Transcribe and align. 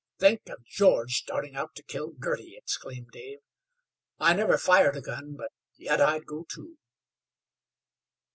"Think 0.17 0.49
of 0.49 0.65
George 0.65 1.13
starting 1.17 1.55
out 1.55 1.75
to 1.75 1.83
kill 1.83 2.07
Girty!" 2.13 2.55
exclaimed 2.57 3.11
Dave. 3.11 3.37
"I 4.17 4.33
never 4.33 4.57
fired 4.57 4.97
a 4.97 5.01
gun, 5.01 5.35
but 5.35 5.51
yet 5.77 6.01
I'd 6.01 6.25
go 6.25 6.43
too." 6.49 6.79